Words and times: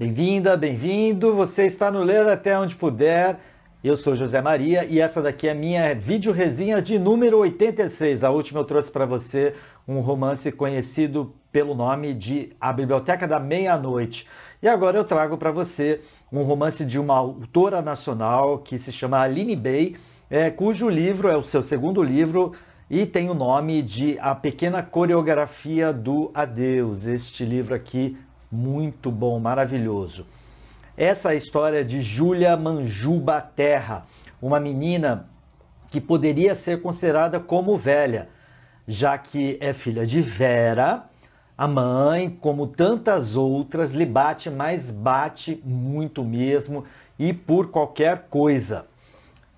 Bem-vinda, 0.00 0.56
bem-vindo. 0.56 1.34
Você 1.34 1.66
está 1.66 1.90
no 1.90 2.02
Ler 2.02 2.26
Até 2.26 2.58
Onde 2.58 2.74
Puder. 2.74 3.38
Eu 3.84 3.98
sou 3.98 4.16
José 4.16 4.40
Maria 4.40 4.82
e 4.86 4.98
essa 4.98 5.20
daqui 5.20 5.46
é 5.46 5.50
a 5.50 5.54
minha 5.54 5.94
vídeo 5.94 6.32
resenha 6.32 6.80
de 6.80 6.98
número 6.98 7.36
86. 7.36 8.24
A 8.24 8.30
última 8.30 8.60
eu 8.60 8.64
trouxe 8.64 8.90
para 8.90 9.04
você 9.04 9.54
um 9.86 10.00
romance 10.00 10.50
conhecido 10.52 11.34
pelo 11.52 11.74
nome 11.74 12.14
de 12.14 12.50
A 12.58 12.72
Biblioteca 12.72 13.28
da 13.28 13.38
Meia-Noite. 13.38 14.26
E 14.62 14.68
agora 14.68 14.96
eu 14.96 15.04
trago 15.04 15.36
para 15.36 15.50
você 15.50 16.00
um 16.32 16.44
romance 16.44 16.82
de 16.82 16.98
uma 16.98 17.18
autora 17.18 17.82
nacional 17.82 18.56
que 18.56 18.78
se 18.78 18.90
chama 18.90 19.20
Aline 19.20 19.54
Bey, 19.54 19.96
é, 20.30 20.48
cujo 20.48 20.88
livro 20.88 21.28
é 21.28 21.36
o 21.36 21.44
seu 21.44 21.62
segundo 21.62 22.02
livro 22.02 22.54
e 22.88 23.04
tem 23.04 23.28
o 23.28 23.34
nome 23.34 23.82
de 23.82 24.18
A 24.18 24.34
Pequena 24.34 24.82
Coreografia 24.82 25.92
do 25.92 26.30
Adeus. 26.32 27.06
Este 27.06 27.44
livro 27.44 27.74
aqui 27.74 28.16
muito 28.50 29.10
bom, 29.10 29.38
maravilhoso. 29.38 30.26
Essa 30.96 31.32
é 31.32 31.36
história 31.36 31.84
de 31.84 32.02
Júlia 32.02 32.56
Manjuba 32.56 33.40
Terra, 33.40 34.06
uma 34.42 34.58
menina 34.58 35.28
que 35.90 36.00
poderia 36.00 36.54
ser 36.54 36.82
considerada 36.82 37.38
como 37.38 37.76
velha, 37.76 38.28
já 38.86 39.16
que 39.16 39.56
é 39.60 39.72
filha 39.72 40.06
de 40.06 40.20
Vera, 40.20 41.04
a 41.56 41.68
mãe, 41.68 42.30
como 42.30 42.66
tantas 42.66 43.36
outras, 43.36 43.92
lhe 43.92 44.06
bate, 44.06 44.48
mas 44.48 44.90
bate 44.90 45.60
muito 45.64 46.24
mesmo 46.24 46.84
e 47.18 47.32
por 47.32 47.70
qualquer 47.70 48.28
coisa. 48.30 48.86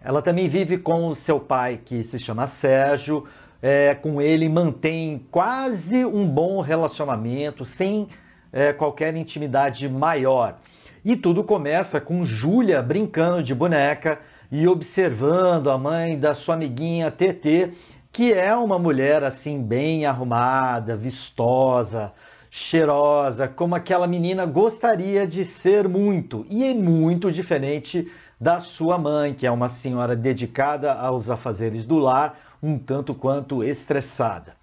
Ela 0.03 0.21
também 0.21 0.49
vive 0.49 0.79
com 0.79 1.07
o 1.07 1.15
seu 1.15 1.39
pai, 1.39 1.81
que 1.85 2.03
se 2.03 2.19
chama 2.19 2.49
Sérgio, 2.49 3.27
é, 3.63 3.95
com 3.95 4.21
ele 4.21 4.49
mantém 4.49 5.25
quase 5.31 6.05
um 6.05 6.27
bom 6.27 6.61
relacionamento, 6.61 7.65
sem 7.65 8.09
é, 8.53 8.73
qualquer 8.73 9.17
intimidade 9.17 9.89
maior. 9.89 10.59
E 11.05 11.17
tudo 11.17 11.43
começa 11.43 12.01
com 12.01 12.25
Júlia 12.25 12.83
brincando 12.83 13.43
de 13.43 13.55
boneca 13.55 14.21
e 14.51 14.69
observando 14.69 15.71
a 15.71 15.79
mãe 15.79 16.19
da 16.19 16.35
sua 16.35 16.55
amiguinha 16.55 17.11
TT, 17.11 17.73
que 18.13 18.33
é 18.33 18.55
uma 18.55 18.79
mulher 18.79 19.25
assim 19.25 19.63
bem 19.63 20.05
arrumada, 20.05 20.95
vistosa, 20.95 22.13
cheirosa, 22.51 23.49
como 23.49 23.75
aquela 23.75 24.07
menina 24.07 24.45
gostaria 24.45 25.27
de 25.27 25.43
ser 25.43 25.89
muito, 25.89 26.45
e 26.51 26.65
é 26.65 26.75
muito 26.75 27.33
diferente 27.33 28.13
da 28.39 28.61
sua 28.61 28.99
mãe, 28.99 29.33
que 29.33 29.47
é 29.47 29.51
uma 29.51 29.71
senhora 29.71 30.15
dedicada 30.15 30.93
aos 30.93 31.31
afazeres 31.31 31.87
do 31.87 31.99
lar, 31.99 32.39
um 32.63 32.79
tanto 32.79 33.15
quanto 33.15 33.65
estressada. 33.65 34.55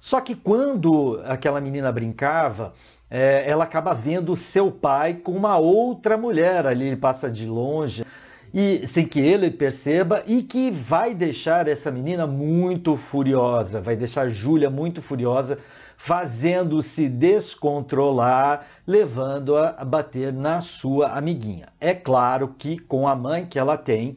Só 0.00 0.20
que 0.20 0.34
quando 0.34 1.22
aquela 1.26 1.60
menina 1.60 1.92
brincava, 1.92 2.74
é, 3.10 3.44
ela 3.48 3.64
acaba 3.64 3.94
vendo 3.94 4.36
seu 4.36 4.70
pai 4.70 5.14
com 5.14 5.32
uma 5.32 5.56
outra 5.56 6.16
mulher 6.16 6.66
ali, 6.66 6.86
ele 6.86 6.96
passa 6.96 7.30
de 7.30 7.46
longe 7.46 8.04
e 8.52 8.86
sem 8.86 9.06
que 9.06 9.20
ele 9.20 9.50
perceba 9.50 10.22
e 10.26 10.42
que 10.42 10.70
vai 10.70 11.14
deixar 11.14 11.68
essa 11.68 11.90
menina 11.90 12.26
muito 12.26 12.96
furiosa, 12.96 13.80
vai 13.80 13.96
deixar 13.96 14.28
Júlia 14.28 14.70
muito 14.70 15.02
furiosa, 15.02 15.58
fazendo-se 15.96 17.08
descontrolar, 17.08 18.66
levando-a 18.86 19.74
a 19.76 19.84
bater 19.84 20.32
na 20.32 20.60
sua 20.60 21.08
amiguinha. 21.08 21.68
É 21.80 21.92
claro 21.92 22.54
que 22.56 22.78
com 22.78 23.06
a 23.06 23.14
mãe 23.14 23.44
que 23.44 23.58
ela 23.58 23.76
tem, 23.76 24.16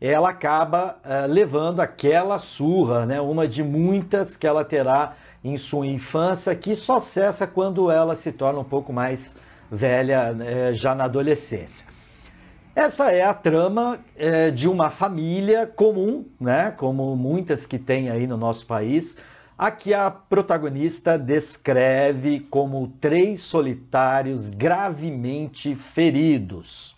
ela 0.00 0.30
acaba 0.30 0.96
uh, 1.04 1.30
levando 1.30 1.80
aquela 1.80 2.38
surra, 2.38 3.04
né, 3.04 3.20
uma 3.20 3.46
de 3.46 3.62
muitas 3.62 4.36
que 4.36 4.46
ela 4.46 4.64
terá 4.64 5.14
em 5.42 5.56
sua 5.56 5.86
infância, 5.86 6.54
que 6.54 6.74
só 6.74 7.00
cessa 7.00 7.46
quando 7.46 7.90
ela 7.90 8.16
se 8.16 8.32
torna 8.32 8.60
um 8.60 8.64
pouco 8.64 8.92
mais 8.92 9.36
velha, 9.70 10.32
né, 10.32 10.72
já 10.74 10.94
na 10.94 11.04
adolescência. 11.04 11.86
Essa 12.74 13.10
é 13.10 13.24
a 13.24 13.34
trama 13.34 13.98
é, 14.16 14.50
de 14.50 14.68
uma 14.68 14.90
família 14.90 15.66
comum, 15.66 16.24
né, 16.40 16.72
como 16.76 17.16
muitas 17.16 17.66
que 17.66 17.78
tem 17.78 18.08
aí 18.08 18.26
no 18.26 18.36
nosso 18.36 18.66
país, 18.66 19.16
a 19.56 19.70
que 19.72 19.92
a 19.92 20.10
protagonista 20.10 21.18
descreve 21.18 22.38
como 22.38 22.92
três 23.00 23.42
solitários 23.42 24.50
gravemente 24.50 25.74
feridos. 25.74 26.94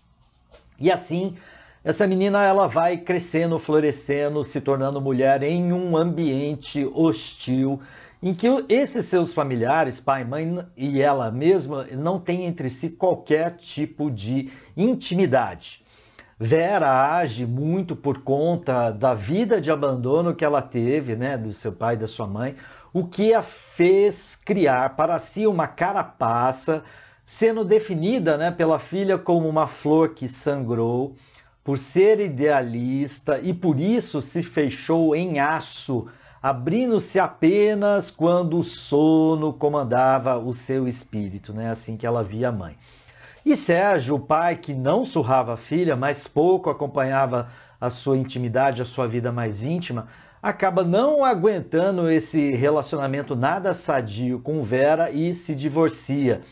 E 0.79 0.93
assim, 0.93 1.37
essa 1.83 2.07
menina 2.07 2.45
ela 2.45 2.67
vai 2.67 2.99
crescendo, 2.99 3.59
florescendo, 3.59 4.45
se 4.45 4.61
tornando 4.61 5.01
mulher 5.01 5.43
em 5.43 5.73
um 5.73 5.97
ambiente 5.97 6.85
hostil 6.95 7.81
em 8.23 8.35
que 8.35 8.47
esses 8.69 9.07
seus 9.07 9.33
familiares, 9.33 9.99
pai, 9.99 10.25
mãe 10.25 10.59
e 10.77 11.01
ela 11.01 11.31
mesma, 11.31 11.87
não 11.93 12.19
têm 12.19 12.45
entre 12.45 12.69
si 12.69 12.91
qualquer 12.91 13.57
tipo 13.57 14.11
de 14.11 14.51
intimidade. 14.77 15.83
Vera 16.39 17.17
age 17.17 17.47
muito 17.47 17.95
por 17.97 18.23
conta 18.23 18.91
da 18.91 19.15
vida 19.15 19.61
de 19.61 19.71
abandono 19.71 20.35
que 20.35 20.45
ela 20.45 20.63
teve, 20.63 21.17
né, 21.17 21.37
do 21.37 21.53
seu 21.53 21.73
pai 21.73 21.95
e 21.95 21.99
da 21.99 22.09
sua 22.09 22.27
mãe, 22.27 22.57
o 22.93 23.07
que 23.07 23.33
a 23.33 23.43
fez 23.43 24.37
criar 24.37 24.97
para 24.97 25.19
si 25.19 25.47
uma 25.47 25.67
carapaça, 25.67 26.83
sendo 27.23 27.65
definida, 27.65 28.37
né, 28.37 28.51
pela 28.51 28.79
filha 28.79 29.17
como 29.17 29.49
uma 29.49 29.67
flor 29.67 30.11
que 30.11 30.29
sangrou, 30.29 31.15
por 31.63 31.79
ser 31.79 32.21
idealista 32.21 33.39
e 33.43 33.53
por 33.53 33.79
isso 33.79 34.21
se 34.21 34.43
fechou 34.43 35.15
em 35.15 35.39
aço 35.41 36.09
abrindo-se 36.43 37.19
apenas 37.19 38.11
quando 38.11 38.59
o 38.59 38.65
sono 38.65 39.53
comandava 39.53 40.39
o 40.39 40.55
seu 40.55 40.89
espírito, 40.89 41.53
né? 41.53 41.71
assim 41.71 41.97
que 41.97 42.07
ela 42.07 42.25
via 42.25 42.49
a 42.49 42.53
mãe. 42.53 42.77
E 43.45 43.57
Sérgio, 43.57 44.17
o 44.17 44.21
pai 44.21 44.57
que 44.57 44.75
não 44.75 45.05
surrava 45.05 45.55
a 45.55 45.57
filha, 45.57 45.97
mas 45.97 46.27
pouco 46.27 46.71
acompanhava 46.71 47.49
a 47.81 47.91
sua 47.91 48.17
intimidade, 48.17 48.83
a 48.83 48.85
sua 48.85 49.07
vida 49.07 49.33
mais 49.33 49.65
íntima, 49.65 50.09
acaba 50.43 50.83
não 50.83 51.25
aguentando 51.25 52.11
esse 52.11 52.53
relacionamento 52.53 53.35
nada 53.35 53.75
sadio 53.75 54.41
com 54.41 54.63
Vera 54.63 55.11
e 55.11 55.35
se 55.35 55.55
divorcia. 55.55 56.43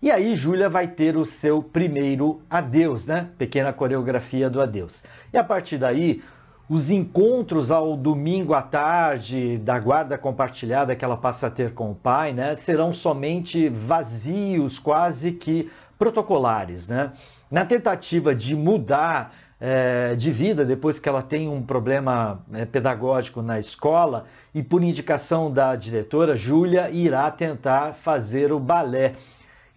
E 0.00 0.12
aí 0.12 0.36
Júlia 0.36 0.68
vai 0.68 0.86
ter 0.86 1.16
o 1.16 1.26
seu 1.26 1.60
primeiro 1.60 2.40
adeus, 2.48 3.04
né? 3.04 3.30
Pequena 3.36 3.72
coreografia 3.72 4.48
do 4.48 4.60
adeus. 4.60 5.02
E 5.32 5.38
a 5.38 5.42
partir 5.42 5.76
daí, 5.76 6.22
os 6.68 6.90
encontros 6.90 7.70
ao 7.70 7.96
domingo 7.96 8.52
à 8.52 8.60
tarde 8.60 9.56
da 9.58 9.78
guarda 9.78 10.18
compartilhada 10.18 10.94
que 10.94 11.04
ela 11.04 11.16
passa 11.16 11.46
a 11.46 11.50
ter 11.50 11.72
com 11.72 11.92
o 11.92 11.94
pai, 11.94 12.32
né, 12.32 12.54
serão 12.56 12.92
somente 12.92 13.68
vazios, 13.68 14.78
quase 14.78 15.32
que 15.32 15.70
protocolares, 15.98 16.86
né? 16.86 17.12
Na 17.50 17.64
tentativa 17.64 18.34
de 18.34 18.54
mudar 18.54 19.34
é, 19.60 20.14
de 20.14 20.30
vida 20.30 20.64
depois 20.64 20.98
que 20.98 21.08
ela 21.08 21.22
tem 21.22 21.48
um 21.48 21.62
problema 21.62 22.44
é, 22.52 22.64
pedagógico 22.64 23.42
na 23.42 23.58
escola 23.58 24.26
e 24.54 24.62
por 24.62 24.82
indicação 24.82 25.50
da 25.50 25.74
diretora, 25.74 26.36
Júlia 26.36 26.90
irá 26.90 27.30
tentar 27.30 27.94
fazer 27.94 28.52
o 28.52 28.60
balé, 28.60 29.14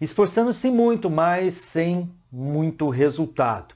esforçando-se 0.00 0.70
muito, 0.70 1.10
mas 1.10 1.54
sem 1.54 2.10
muito 2.30 2.88
resultado. 2.90 3.74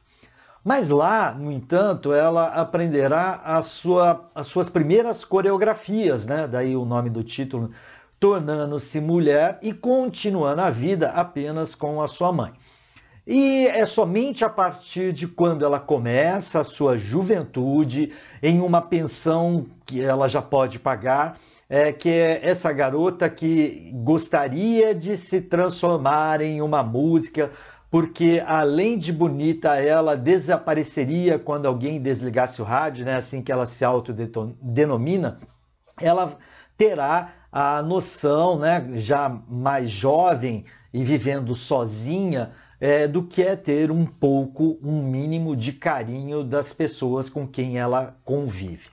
Mas 0.67 0.89
lá, 0.89 1.31
no 1.31 1.53
entanto, 1.53 2.13
ela 2.13 2.49
aprenderá 2.49 3.41
a 3.45 3.63
sua, 3.63 4.29
as 4.35 4.49
suas 4.49 4.69
primeiras 4.69 5.25
coreografias, 5.25 6.27
né? 6.27 6.49
daí 6.49 6.75
o 6.75 6.85
nome 6.85 7.09
do 7.09 7.23
título, 7.23 7.71
tornando-se 8.19 9.01
mulher 9.01 9.61
e 9.63 9.73
continuando 9.73 10.61
a 10.61 10.69
vida 10.69 11.11
apenas 11.11 11.73
com 11.73 12.03
a 12.03 12.09
sua 12.09 12.33
mãe. 12.33 12.53
E 13.25 13.69
é 13.69 13.87
somente 13.87 14.45
a 14.45 14.49
partir 14.49 15.13
de 15.13 15.29
quando 15.29 15.65
ela 15.65 15.79
começa 15.79 16.59
a 16.59 16.65
sua 16.65 16.99
juventude 16.99 18.13
em 18.43 18.61
uma 18.61 18.83
pensão 18.83 19.67
que 19.85 20.03
ela 20.03 20.27
já 20.27 20.43
pode 20.43 20.81
pagar, 20.81 21.39
é, 21.71 21.93
que 21.93 22.09
é 22.09 22.41
essa 22.43 22.73
garota 22.73 23.31
que 23.31 23.93
gostaria 23.95 24.93
de 24.93 25.17
se 25.17 25.41
transformar 25.41 26.41
em 26.41 26.61
uma 26.61 26.83
música 26.83 27.53
porque 27.97 28.45
além 28.47 28.99
de 28.99 29.11
bonita, 29.11 29.77
ela 29.77 30.15
desapareceria 30.19 31.39
quando 31.39 31.65
alguém 31.65 31.99
desligasse 31.99 32.61
o 32.61 32.65
rádio, 32.65 33.07
né? 33.07 33.17
assim 33.17 33.41
que 33.41 33.51
ela 33.51 33.65
se 33.65 33.83
autodenomina, 33.87 35.41
ela 35.99 36.37
terá 36.77 37.33
a 37.51 37.81
noção, 37.81 38.59
né, 38.59 38.87
já 38.97 39.31
mais 39.49 39.89
jovem 39.89 40.67
e 40.93 41.03
vivendo 41.05 41.55
sozinha, 41.55 42.51
é, 42.79 43.09
do 43.09 43.23
que 43.23 43.43
é 43.43 43.57
ter 43.57 43.91
um 43.91 44.05
pouco, 44.05 44.79
um 44.83 45.03
mínimo 45.03 45.57
de 45.57 45.73
carinho 45.73 46.45
das 46.45 46.75
pessoas 46.75 47.31
com 47.31 47.49
quem 47.49 47.79
ela 47.79 48.15
convive. 48.27 48.91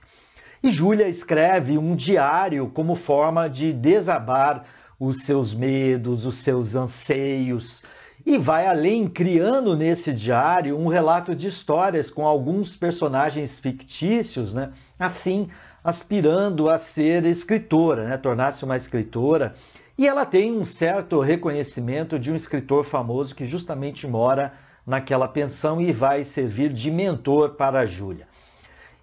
E 0.62 0.70
Júlia 0.70 1.10
escreve 1.10 1.76
um 1.76 1.94
diário 1.94 2.70
como 2.70 2.94
forma 2.94 3.50
de 3.50 3.70
desabar 3.70 4.64
os 4.98 5.24
seus 5.24 5.52
medos, 5.52 6.24
os 6.24 6.38
seus 6.38 6.74
anseios, 6.74 7.82
e 8.26 8.38
vai 8.38 8.66
além, 8.66 9.06
criando 9.06 9.76
nesse 9.76 10.12
diário 10.12 10.78
um 10.78 10.88
relato 10.88 11.34
de 11.34 11.48
histórias 11.48 12.10
com 12.10 12.26
alguns 12.26 12.74
personagens 12.74 13.58
fictícios, 13.58 14.54
né? 14.54 14.72
assim 14.98 15.48
aspirando 15.82 16.70
a 16.70 16.78
ser 16.78 17.26
escritora, 17.26 18.08
né? 18.08 18.16
tornar-se 18.16 18.64
uma 18.64 18.76
escritora 18.76 19.54
E 19.98 20.08
ela 20.08 20.24
tem 20.24 20.50
um 20.50 20.64
certo 20.64 21.20
reconhecimento 21.20 22.18
de 22.18 22.32
um 22.32 22.36
escritor 22.36 22.84
famoso 22.84 23.34
que 23.34 23.46
justamente 23.46 24.06
mora 24.06 24.54
naquela 24.86 25.28
pensão 25.28 25.80
e 25.80 25.92
vai 25.92 26.24
servir 26.24 26.72
de 26.72 26.90
mentor 26.90 27.50
para 27.50 27.80
a 27.80 27.86
Júlia. 27.86 28.26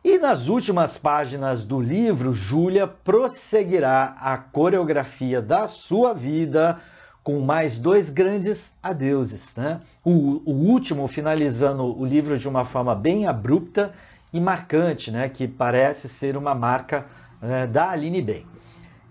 E 0.04 0.18
nas 0.18 0.48
últimas 0.48 0.98
páginas 0.98 1.64
do 1.64 1.80
livro, 1.80 2.34
Júlia 2.34 2.88
prosseguirá 2.88 4.16
a 4.20 4.36
coreografia 4.36 5.40
da 5.40 5.68
sua 5.68 6.12
vida 6.12 6.82
com 7.24 7.40
mais 7.40 7.78
dois 7.78 8.10
grandes 8.10 8.74
adeuses. 8.82 9.56
Né? 9.56 9.82
O, 10.04 10.42
o, 10.46 10.52
último 10.52 11.08
finalizando 11.08 11.84
o 11.84 12.06
livro 12.06 12.38
de 12.38 12.48
uma 12.48 12.66
forma 12.66 12.96
bem 12.96 13.28
abrupta 13.28 13.94
e 14.34 14.40
marcante, 14.40 15.12
né? 15.12 15.30
que 15.30 15.48
parece 15.48 16.10
ser 16.10 16.36
uma 16.36 16.56
marca 16.56 17.06
né, 17.42 17.68
da 17.68 17.90
Aline 17.90 18.22
Bem. 18.22 18.46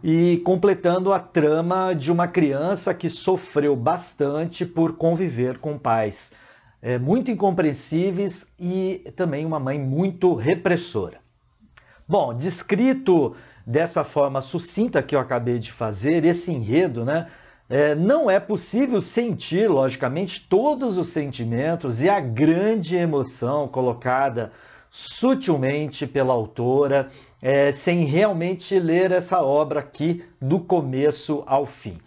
E 0.03 0.41
completando 0.45 1.13
a 1.13 1.21
trama 1.21 1.95
de 1.95 2.11
uma 2.11 2.27
criança 2.27 2.95
que 2.95 3.11
sofreu 3.11 3.77
bastante 3.77 4.65
por 4.65 4.97
conviver 4.97 5.59
com 5.59 5.79
pais 5.79 6.33
é, 6.83 6.99
muito 6.99 7.31
incompreensíveis 7.31 8.47
e 8.59 9.13
também 9.15 9.45
uma 9.45 9.61
mãe 9.61 9.79
muito 9.79 10.35
repressora. 10.35 11.19
Bom, 12.09 12.35
descrito 12.35 13.37
dessa 13.67 14.03
forma 14.03 14.41
sucinta 14.41 15.03
que 15.03 15.15
eu 15.15 15.21
acabei 15.21 15.59
de 15.59 15.71
fazer, 15.71 16.25
esse 16.25 16.51
enredo, 16.51 17.05
né? 17.05 17.29
É, 17.73 17.95
não 17.95 18.29
é 18.29 18.41
possível 18.41 19.01
sentir, 19.01 19.71
logicamente, 19.71 20.45
todos 20.49 20.99
os 20.99 21.11
sentimentos 21.11 22.03
e 22.03 22.09
a 22.09 22.19
grande 22.19 22.97
emoção 22.97 23.69
colocada 23.69 24.51
sutilmente 24.91 26.05
pela 26.05 26.33
autora, 26.33 27.11
é, 27.41 27.71
sem 27.71 28.03
realmente 28.03 28.77
ler 28.77 29.13
essa 29.13 29.41
obra 29.41 29.79
aqui 29.79 30.25
do 30.43 30.59
começo 30.59 31.45
ao 31.47 31.65
fim. 31.65 31.99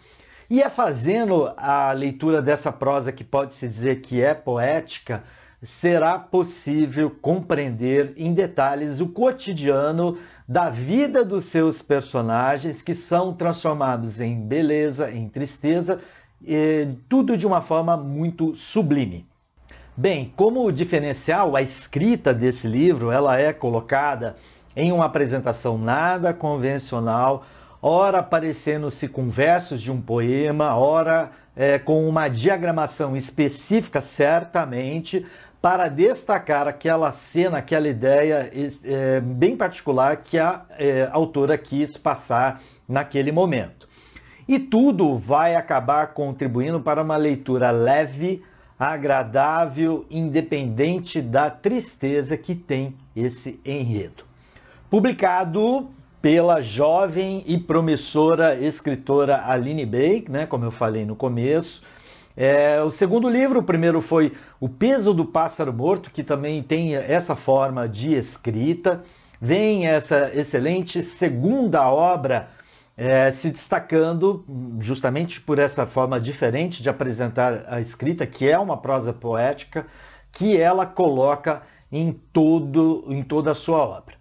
E 0.49 0.61
é 0.61 0.69
fazendo 0.69 1.53
a 1.55 1.93
leitura 1.93 2.41
dessa 2.41 2.69
prosa 2.69 3.13
que 3.13 3.23
pode-se 3.23 3.65
dizer 3.65 4.01
que 4.01 4.21
é 4.21 4.33
poética, 4.33 5.23
será 5.63 6.19
possível 6.19 7.09
compreender 7.09 8.13
em 8.17 8.33
detalhes 8.33 8.99
o 8.99 9.07
cotidiano 9.07 10.17
da 10.45 10.69
vida 10.69 11.23
dos 11.23 11.45
seus 11.45 11.81
personagens 11.81 12.81
que 12.81 12.93
são 12.93 13.33
transformados 13.33 14.19
em 14.19 14.39
beleza, 14.41 15.09
em 15.09 15.29
tristeza, 15.29 16.01
tudo 17.07 17.37
de 17.37 17.47
uma 17.47 17.61
forma 17.61 17.95
muito 17.95 18.53
sublime. 18.55 19.25
Bem, 19.95 20.33
como 20.35 20.69
diferencial, 20.71 21.55
a 21.55 21.61
escrita 21.61 22.33
desse 22.33 22.67
livro 22.67 23.09
ela 23.09 23.39
é 23.39 23.53
colocada 23.53 24.35
em 24.75 24.91
uma 24.91 25.05
apresentação 25.05 25.77
nada 25.77 26.33
convencional, 26.33 27.45
ora 27.81 28.19
aparecendo-se 28.19 29.07
com 29.07 29.29
versos 29.29 29.81
de 29.81 29.91
um 29.91 30.01
poema, 30.01 30.75
ora 30.75 31.31
é, 31.55 31.77
com 31.77 32.09
uma 32.09 32.27
diagramação 32.27 33.15
específica, 33.15 34.01
certamente, 34.01 35.25
para 35.63 35.87
destacar 35.87 36.67
aquela 36.67 37.09
cena, 37.13 37.59
aquela 37.59 37.87
ideia 37.87 38.51
é, 38.83 39.21
bem 39.21 39.55
particular 39.55 40.17
que 40.17 40.37
a 40.37 40.65
é, 40.77 41.07
autora 41.09 41.57
quis 41.57 41.95
passar 41.95 42.61
naquele 42.85 43.31
momento. 43.31 43.87
E 44.45 44.59
tudo 44.59 45.17
vai 45.17 45.55
acabar 45.55 46.07
contribuindo 46.07 46.81
para 46.81 47.01
uma 47.01 47.15
leitura 47.15 47.71
leve, 47.71 48.43
agradável, 48.77 50.05
independente 50.11 51.21
da 51.21 51.49
tristeza 51.49 52.35
que 52.35 52.55
tem 52.55 52.97
esse 53.15 53.57
enredo. 53.63 54.25
Publicado 54.89 55.89
pela 56.21 56.61
jovem 56.61 57.41
e 57.47 57.57
promissora 57.57 58.53
escritora 58.53 59.45
Aline 59.47 59.85
Bake, 59.85 60.29
né, 60.29 60.45
como 60.45 60.65
eu 60.65 60.71
falei 60.71 61.05
no 61.05 61.15
começo, 61.15 61.81
é, 62.35 62.81
o 62.81 62.89
segundo 62.89 63.29
livro, 63.29 63.59
o 63.59 63.63
primeiro 63.63 64.01
foi 64.01 64.33
O 64.63 64.69
Peso 64.69 65.13
do 65.13 65.25
Pássaro 65.25 65.73
Morto, 65.73 66.09
que 66.09 66.23
também 66.23 66.63
tem 66.63 66.95
essa 66.95 67.35
forma 67.35 67.85
de 67.85 68.13
escrita. 68.13 69.03
Vem 69.41 69.85
essa 69.85 70.31
excelente 70.33 71.03
segunda 71.03 71.85
obra 71.91 72.47
é, 72.95 73.29
se 73.29 73.49
destacando 73.49 74.45
justamente 74.79 75.41
por 75.41 75.59
essa 75.59 75.85
forma 75.85 76.17
diferente 76.17 76.81
de 76.81 76.87
apresentar 76.87 77.65
a 77.67 77.81
escrita, 77.81 78.25
que 78.25 78.49
é 78.49 78.57
uma 78.57 78.77
prosa 78.77 79.11
poética, 79.11 79.85
que 80.31 80.55
ela 80.55 80.85
coloca 80.85 81.63
em, 81.91 82.13
todo, 82.31 83.03
em 83.09 83.21
toda 83.21 83.51
a 83.51 83.55
sua 83.55 83.79
obra. 83.79 84.15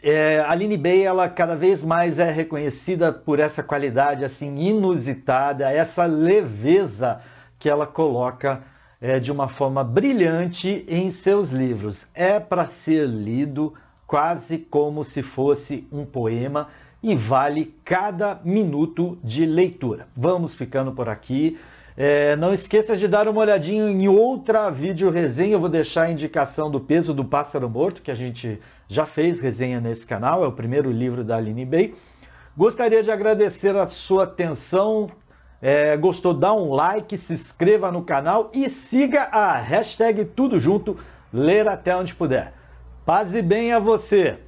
É, 0.00 0.44
Aline 0.46 0.76
Bay, 0.76 1.02
ela 1.02 1.28
cada 1.28 1.56
vez 1.56 1.82
mais 1.82 2.20
é 2.20 2.30
reconhecida 2.30 3.12
por 3.12 3.40
essa 3.40 3.64
qualidade 3.64 4.24
assim 4.24 4.54
inusitada, 4.60 5.72
essa 5.72 6.04
leveza 6.04 7.20
que 7.58 7.68
ela 7.68 7.84
coloca 7.84 8.62
é, 9.06 9.20
de 9.20 9.30
uma 9.30 9.46
forma 9.46 9.84
brilhante 9.84 10.84
em 10.88 11.12
seus 11.12 11.50
livros. 11.50 12.08
É 12.12 12.40
para 12.40 12.66
ser 12.66 13.06
lido 13.06 13.72
quase 14.04 14.58
como 14.58 15.04
se 15.04 15.22
fosse 15.22 15.86
um 15.92 16.04
poema 16.04 16.66
e 17.00 17.14
vale 17.14 17.72
cada 17.84 18.40
minuto 18.44 19.16
de 19.22 19.46
leitura. 19.46 20.08
Vamos 20.16 20.56
ficando 20.56 20.90
por 20.90 21.08
aqui. 21.08 21.56
É, 21.96 22.34
não 22.34 22.52
esqueça 22.52 22.96
de 22.96 23.06
dar 23.06 23.28
uma 23.28 23.40
olhadinha 23.40 23.88
em 23.88 24.08
outra 24.08 24.70
vídeo 24.70 25.08
resenha. 25.08 25.52
Eu 25.52 25.60
vou 25.60 25.68
deixar 25.68 26.02
a 26.02 26.10
indicação 26.10 26.68
do 26.68 26.80
peso 26.80 27.14
do 27.14 27.24
pássaro 27.24 27.70
morto, 27.70 28.02
que 28.02 28.10
a 28.10 28.16
gente 28.16 28.60
já 28.88 29.06
fez 29.06 29.38
resenha 29.38 29.80
nesse 29.80 30.04
canal. 30.04 30.42
É 30.42 30.48
o 30.48 30.52
primeiro 30.52 30.90
livro 30.90 31.22
da 31.22 31.36
Aline 31.36 31.64
Bay. 31.64 31.94
Gostaria 32.56 33.04
de 33.04 33.12
agradecer 33.12 33.76
a 33.76 33.86
sua 33.86 34.24
atenção. 34.24 35.08
É, 35.60 35.96
gostou? 35.96 36.34
Dá 36.34 36.52
um 36.52 36.70
like, 36.70 37.16
se 37.16 37.32
inscreva 37.32 37.90
no 37.90 38.02
canal 38.02 38.50
e 38.52 38.68
siga 38.68 39.22
a 39.32 39.52
hashtag 39.58 40.24
Tudo 40.24 40.60
Junto, 40.60 40.98
ler 41.32 41.66
até 41.66 41.96
onde 41.96 42.14
puder. 42.14 42.52
Paz 43.04 43.34
e 43.34 43.42
bem 43.42 43.72
a 43.72 43.78
você! 43.78 44.38